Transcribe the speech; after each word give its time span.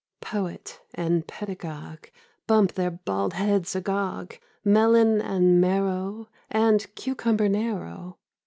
Poet 0.21 0.81
and 0.95 1.27
pedagogue 1.27 2.07
Bump 2.47 2.73
their 2.73 2.89
bald 2.89 3.33
heads 3.33 3.75
agog— 3.75 4.35
(Melon 4.65 5.21
and 5.21 5.61
marrow. 5.61 6.27
And 6.49 6.87
cucumber 6.95 7.47
narrow). 7.47 8.17